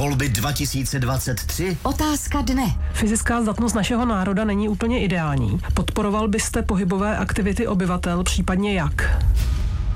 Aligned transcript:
Volby 0.00 0.28
2023? 0.28 1.76
Otázka 1.82 2.40
dne. 2.40 2.76
Fyzická 2.92 3.42
zdatnost 3.42 3.74
našeho 3.74 4.04
národa 4.04 4.44
není 4.44 4.68
úplně 4.68 5.00
ideální. 5.00 5.60
Podporoval 5.74 6.28
byste 6.28 6.62
pohybové 6.62 7.16
aktivity 7.16 7.66
obyvatel, 7.66 8.24
případně 8.24 8.74
jak? 8.74 9.24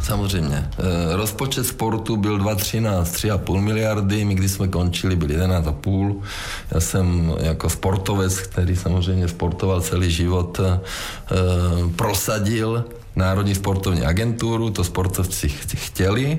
Samozřejmě. 0.00 0.56
E, 0.56 1.16
rozpočet 1.16 1.66
sportu 1.66 2.16
byl 2.16 2.38
2013 2.38 3.12
3,5 3.12 3.60
miliardy, 3.60 4.24
my 4.24 4.34
když 4.34 4.50
jsme 4.50 4.68
končili, 4.68 5.16
byl 5.16 5.28
11,5. 5.28 6.20
Já 6.70 6.80
jsem 6.80 7.32
jako 7.40 7.70
sportovec, 7.70 8.38
který 8.38 8.76
samozřejmě 8.76 9.28
sportoval 9.28 9.80
celý 9.80 10.10
život, 10.10 10.60
e, 10.60 10.80
prosadil 11.96 12.84
Národní 13.16 13.54
sportovní 13.54 14.02
agenturu, 14.02 14.70
to 14.70 14.84
sportovci 14.84 15.48
chtěli, 15.74 16.38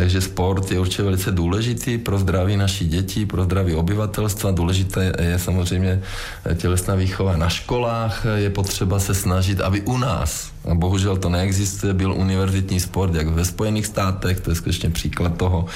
takže 0.00 0.20
sport 0.20 0.70
je 0.70 0.80
určitě 0.80 1.02
velice 1.02 1.30
důležitý 1.30 1.98
pro 1.98 2.18
zdraví 2.18 2.56
naší 2.56 2.88
dětí, 2.88 3.26
pro 3.26 3.44
zdraví 3.44 3.74
obyvatelstva. 3.74 4.50
Důležité 4.50 5.12
je 5.20 5.38
samozřejmě 5.38 6.02
tělesná 6.56 6.94
výchova 6.94 7.36
na 7.36 7.48
školách, 7.48 8.26
je 8.34 8.50
potřeba 8.50 9.00
se 9.00 9.14
snažit, 9.14 9.60
aby 9.60 9.80
u 9.80 9.96
nás 9.96 10.50
bohužel 10.74 11.16
to 11.16 11.28
neexistuje, 11.28 11.94
byl 11.94 12.12
univerzitní 12.12 12.80
sport, 12.80 13.14
jak 13.14 13.28
ve 13.28 13.44
Spojených 13.44 13.86
státech, 13.86 14.40
to 14.40 14.50
je 14.50 14.56
skutečně 14.56 14.90
příklad 14.90 15.36
toho, 15.36 15.66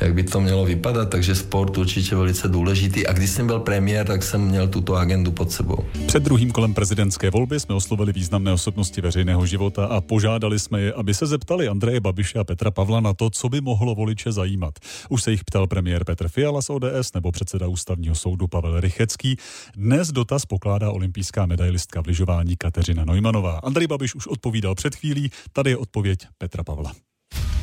jak 0.00 0.14
by 0.14 0.22
to 0.22 0.40
mělo 0.40 0.64
vypadat, 0.64 1.10
takže 1.10 1.34
sport 1.34 1.78
určitě 1.78 2.16
velice 2.16 2.48
důležitý. 2.48 3.06
A 3.06 3.12
když 3.12 3.30
jsem 3.30 3.46
byl 3.46 3.60
premiér, 3.60 4.06
tak 4.06 4.22
jsem 4.22 4.40
měl 4.40 4.68
tuto 4.68 4.96
agendu 4.96 5.30
pod 5.32 5.52
sebou. 5.52 5.84
Před 6.06 6.22
druhým 6.22 6.50
kolem 6.50 6.74
prezidentské 6.74 7.30
volby 7.30 7.60
jsme 7.60 7.74
oslovili 7.74 8.12
významné 8.12 8.52
osobnosti 8.52 9.00
veřejného 9.00 9.46
života 9.46 9.86
a 9.86 10.00
požádali 10.00 10.58
jsme 10.58 10.80
je, 10.80 10.92
aby 10.92 11.14
se 11.14 11.26
zeptali 11.26 11.68
Andreje 11.68 12.00
Babiše 12.00 12.38
a 12.38 12.44
Petra 12.44 12.70
Pavla 12.70 13.00
na 13.00 13.14
to, 13.14 13.30
co 13.30 13.48
by 13.48 13.60
mohlo 13.60 13.94
voliče 13.94 14.32
zajímat. 14.32 14.74
Už 15.08 15.22
se 15.22 15.30
jich 15.30 15.44
ptal 15.44 15.66
premiér 15.66 16.04
Petr 16.04 16.28
Fiala 16.28 16.62
z 16.62 16.70
ODS 16.70 17.12
nebo 17.14 17.32
předseda 17.32 17.66
ústavního 17.66 18.14
soudu 18.14 18.46
Pavel 18.46 18.80
Rychecký. 18.80 19.36
Dnes 19.76 20.12
dotaz 20.12 20.46
pokládá 20.46 20.90
olympijská 20.90 21.46
medailistka 21.46 22.02
v 22.02 22.06
lyžování 22.06 22.56
Kateřina 22.56 23.04
Neumanová. 23.04 23.60
Andrej 23.62 23.86
Babiš 23.86 24.14
už 24.14 24.26
odpovídal 24.30 24.74
před 24.74 24.94
chvílí, 24.94 25.30
tady 25.52 25.70
je 25.70 25.76
odpověď 25.76 26.26
Petra 26.38 26.64
Pavla. 26.64 26.92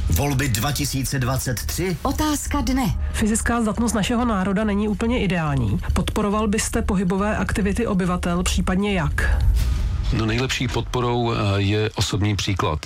Volby 0.10 0.50
2023? 0.50 1.98
Otázka 2.04 2.62
dne. 2.62 3.10
Fyzická 3.14 3.62
zdatnost 3.62 3.96
našeho 3.96 4.26
národa 4.26 4.64
není 4.64 4.88
úplně 4.88 5.24
ideální. 5.24 5.80
Podporoval 5.94 6.48
byste 6.48 6.82
pohybové 6.82 7.38
aktivity 7.38 7.88
obyvatel, 7.88 8.44
případně 8.44 8.94
jak? 8.94 9.44
No 10.14 10.26
nejlepší 10.26 10.68
podporou 10.68 11.34
eh, 11.34 11.38
je 11.58 11.90
osobní 11.96 12.36
příklad. 12.36 12.80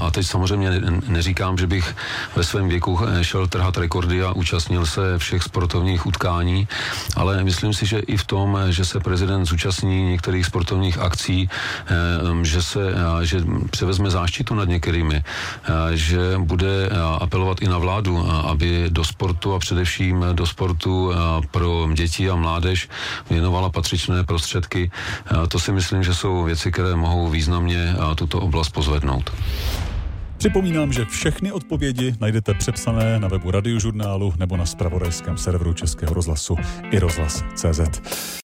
A 0.00 0.10
teď 0.10 0.26
samozřejmě 0.26 0.70
neříkám, 1.08 1.58
že 1.58 1.66
bych 1.66 1.96
ve 2.36 2.44
svém 2.44 2.68
věku 2.68 2.98
eh, 3.02 3.24
šel 3.24 3.46
trhat 3.46 3.76
rekordy 3.76 4.22
a 4.22 4.32
účastnil 4.32 4.86
se 4.86 5.18
všech 5.18 5.42
sportovních 5.42 6.06
utkání, 6.06 6.68
ale 7.16 7.44
myslím 7.44 7.74
si, 7.74 7.86
že 7.86 7.98
i 7.98 8.16
v 8.16 8.26
tom, 8.26 8.58
že 8.68 8.84
se 8.84 9.00
prezident 9.00 9.44
zúčastní 9.44 10.10
některých 10.10 10.46
sportovních 10.46 10.98
akcí, 10.98 11.50
eh, 11.50 12.44
že 12.44 12.62
se, 12.62 12.94
že 13.22 13.44
převezme 13.70 14.10
záštitu 14.10 14.54
nad 14.54 14.68
některými, 14.68 15.22
že 15.94 16.18
bude 16.38 16.90
apelovat 17.18 17.62
i 17.62 17.68
na 17.68 17.78
vládu, 17.78 18.30
aby 18.30 18.84
do 18.88 19.04
sportu 19.04 19.54
a 19.54 19.58
především 19.58 20.24
do 20.32 20.46
sportu 20.46 21.12
pro 21.50 21.88
děti 21.94 22.30
a 22.30 22.36
mládež 22.36 22.88
věnovala 23.30 23.70
patřičné 23.70 24.24
prostředky. 24.24 24.90
To 25.48 25.58
si 25.58 25.72
myslím, 25.72 26.02
že 26.02 26.14
jsou 26.14 26.44
věci, 26.44 26.67
věci, 26.68 26.72
které 26.72 26.96
mohou 26.96 27.28
významně 27.28 27.94
tuto 28.16 28.40
oblast 28.40 28.70
pozvednout. 28.70 29.30
Připomínám, 30.38 30.92
že 30.92 31.04
všechny 31.04 31.52
odpovědi 31.52 32.14
najdete 32.20 32.54
přepsané 32.54 33.20
na 33.20 33.28
webu 33.28 33.50
radiožurnálu 33.50 34.34
nebo 34.38 34.56
na 34.56 34.66
spravodajském 34.66 35.36
serveru 35.36 35.74
Českého 35.74 36.14
rozhlasu 36.14 36.56
i 36.90 36.98
rozhlas.cz. 36.98 37.80